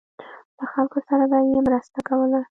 له 0.59 0.65
خلکو 0.73 0.99
سره 1.07 1.23
به 1.31 1.37
یې 1.51 1.59
مرسته 1.67 1.99
کوله. 2.07 2.39